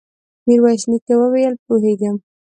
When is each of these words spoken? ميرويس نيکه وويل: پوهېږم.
ميرويس 0.47 0.83
نيکه 0.91 1.13
وويل: 1.19 1.53
پوهېږم. 1.65 2.15